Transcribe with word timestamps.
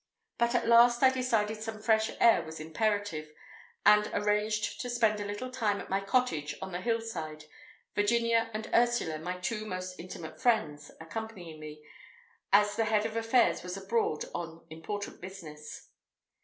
But 0.39 0.55
at 0.55 0.65
last 0.67 1.03
I 1.03 1.11
decided 1.11 1.61
some 1.61 1.79
fresh 1.79 2.09
air 2.19 2.41
was 2.41 2.59
imperative, 2.59 3.29
and 3.85 4.09
arranged 4.15 4.81
to 4.81 4.89
spend 4.89 5.19
a 5.19 5.25
little 5.25 5.51
time 5.51 5.79
at 5.79 5.91
my 5.91 5.99
cottage 6.01 6.55
on 6.59 6.71
the 6.71 6.81
hillside, 6.81 7.45
Virginia 7.93 8.49
and 8.51 8.67
Ursula, 8.73 9.19
my 9.19 9.37
two 9.37 9.63
most 9.63 9.99
intimate 9.99 10.41
friends, 10.41 10.89
accompanying 10.99 11.59
me, 11.59 11.83
as 12.51 12.75
the 12.77 12.85
Head 12.85 13.05
of 13.05 13.15
Affairs 13.15 13.61
was 13.61 13.77
abroad 13.77 14.25
on 14.33 14.65
important 14.71 15.21
business. 15.21 15.89